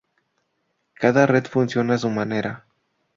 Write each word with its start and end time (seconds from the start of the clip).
Cada 0.95 1.27
red 1.27 1.45
funciona 1.45 1.93
a 1.93 1.97
su 1.99 2.09
manera. 2.09 2.65